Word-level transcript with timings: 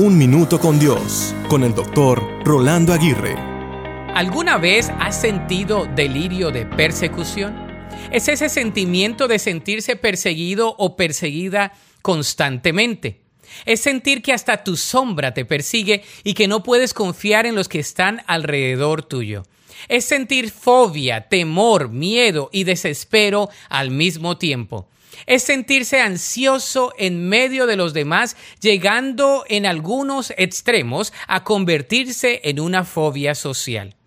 Un 0.00 0.16
Minuto 0.16 0.60
con 0.60 0.78
Dios, 0.78 1.34
con 1.48 1.64
el 1.64 1.74
doctor 1.74 2.22
Rolando 2.44 2.92
Aguirre. 2.92 3.34
¿Alguna 4.14 4.56
vez 4.56 4.92
has 5.00 5.20
sentido 5.20 5.86
delirio 5.86 6.52
de 6.52 6.66
persecución? 6.66 7.56
Es 8.12 8.28
ese 8.28 8.48
sentimiento 8.48 9.26
de 9.26 9.40
sentirse 9.40 9.96
perseguido 9.96 10.72
o 10.78 10.94
perseguida 10.94 11.72
constantemente. 12.00 13.27
Es 13.66 13.80
sentir 13.80 14.22
que 14.22 14.32
hasta 14.32 14.64
tu 14.64 14.76
sombra 14.76 15.34
te 15.34 15.44
persigue 15.44 16.02
y 16.24 16.34
que 16.34 16.48
no 16.48 16.62
puedes 16.62 16.94
confiar 16.94 17.46
en 17.46 17.54
los 17.54 17.68
que 17.68 17.78
están 17.78 18.22
alrededor 18.26 19.02
tuyo. 19.02 19.44
Es 19.88 20.04
sentir 20.04 20.50
fobia, 20.50 21.28
temor, 21.28 21.88
miedo 21.88 22.50
y 22.52 22.64
desespero 22.64 23.48
al 23.68 23.90
mismo 23.90 24.38
tiempo 24.38 24.88
es 25.26 25.42
sentirse 25.42 26.00
ansioso 26.00 26.92
en 26.96 27.28
medio 27.28 27.66
de 27.66 27.76
los 27.76 27.92
demás, 27.92 28.36
llegando 28.60 29.44
en 29.48 29.66
algunos 29.66 30.32
extremos 30.36 31.12
a 31.26 31.44
convertirse 31.44 32.40
en 32.44 32.60
una 32.60 32.84
fobia 32.84 33.34
social. 33.34 33.97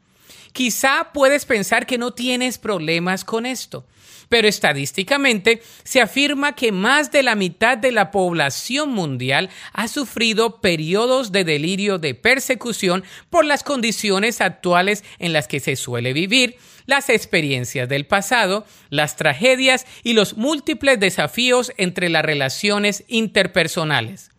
Quizá 0.53 1.11
puedes 1.13 1.45
pensar 1.45 1.85
que 1.85 1.97
no 1.97 2.11
tienes 2.11 2.57
problemas 2.57 3.23
con 3.23 3.45
esto, 3.45 3.85
pero 4.27 4.47
estadísticamente 4.47 5.61
se 5.83 6.01
afirma 6.01 6.55
que 6.55 6.71
más 6.71 7.11
de 7.11 7.23
la 7.23 7.35
mitad 7.35 7.77
de 7.77 7.91
la 7.91 8.11
población 8.11 8.89
mundial 8.91 9.49
ha 9.73 9.87
sufrido 9.87 10.59
periodos 10.59 11.31
de 11.31 11.45
delirio 11.45 11.99
de 11.99 12.15
persecución 12.15 13.03
por 13.29 13.45
las 13.45 13.63
condiciones 13.63 14.41
actuales 14.41 15.03
en 15.19 15.31
las 15.33 15.47
que 15.47 15.59
se 15.59 15.75
suele 15.75 16.11
vivir, 16.13 16.57
las 16.85 17.09
experiencias 17.09 17.87
del 17.87 18.05
pasado, 18.05 18.65
las 18.89 19.15
tragedias 19.15 19.85
y 20.03 20.13
los 20.13 20.35
múltiples 20.35 20.99
desafíos 20.99 21.71
entre 21.77 22.09
las 22.09 22.25
relaciones 22.25 23.05
interpersonales. 23.07 24.31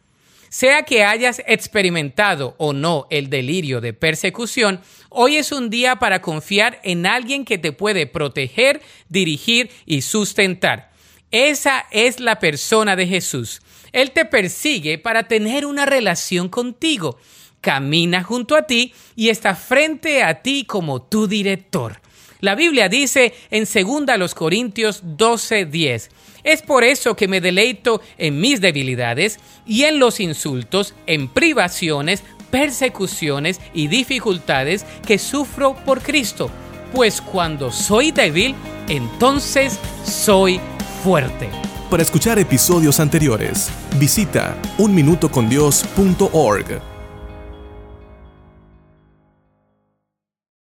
Sea 0.53 0.83
que 0.83 1.03
hayas 1.03 1.41
experimentado 1.47 2.55
o 2.59 2.75
no 2.75 3.07
el 3.09 3.31
delirio 3.31 3.81
de 3.81 3.95
persecución, 3.95 4.83
hoy 5.09 5.37
es 5.37 5.51
un 5.51 5.71
día 5.71 5.97
para 5.97 6.21
confiar 6.21 6.79
en 6.85 7.07
alguien 7.07 7.47
que 7.47 7.57
te 7.57 7.73
puede 7.73 8.07
proteger, 8.07 8.83
dirigir 9.09 9.71
y 9.87 10.03
sustentar. 10.03 10.93
Esa 11.31 11.87
es 11.91 12.21
la 12.21 12.39
persona 12.39 12.97
de 12.97 13.07
Jesús. 13.07 13.63
Él 13.93 14.11
te 14.11 14.27
persigue 14.27 14.99
para 14.99 15.27
tener 15.27 15.65
una 15.65 15.87
relación 15.87 16.51
contigo. 16.51 17.19
Camina 17.63 18.23
junto 18.23 18.55
a 18.55 18.67
ti 18.67 18.93
y 19.17 19.31
está 19.31 19.55
frente 19.55 20.23
a 20.23 20.43
ti 20.43 20.67
como 20.67 21.01
tu 21.01 21.29
director. 21.29 22.03
La 22.43 22.55
Biblia 22.57 22.89
dice 22.89 23.35
en 23.53 23.65
2 23.65 24.35
Corintios 24.35 25.05
12:10, 25.05 26.11
es 26.43 26.63
por 26.63 26.83
eso 26.83 27.15
que 27.15 27.29
me 27.29 27.41
deleito 27.41 28.03
en 28.19 28.41
mis 28.41 28.61
debilidades 28.61 29.39
y 29.65 29.85
en 29.85 30.01
los 30.01 30.19
insultos, 30.19 30.93
en 31.07 31.29
privaciones, 31.29 32.25
persecuciones 32.51 33.61
y 33.73 33.87
dificultades 33.87 34.85
que 35.07 35.19
sufro 35.19 35.77
por 35.87 36.03
Cristo, 36.03 36.51
pues 36.93 37.21
cuando 37.21 37.71
soy 37.71 38.11
débil, 38.11 38.57
entonces 38.89 39.79
soy 40.05 40.59
fuerte. 41.05 41.49
Para 41.91 42.03
escuchar 42.03 42.41
episodios 42.41 42.99
anteriores, 42.99 43.71
visita 44.01 44.57
unminutocondios.org. 44.79 46.92